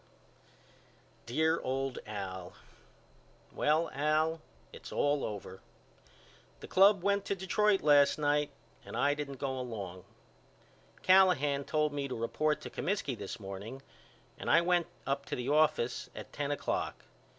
[1.27, 2.53] DEAR OLD AL:
[3.51, 4.41] Well Al
[4.73, 5.61] it's all over.
[6.59, 8.49] The club went to Detroit last night
[8.83, 10.03] and I didn't go along.
[11.03, 13.83] Callahan told me to report to Comiskey this morning
[14.39, 17.03] and I went up to the office at ten o'clock.